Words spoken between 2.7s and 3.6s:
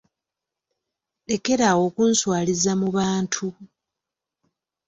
mu bantu.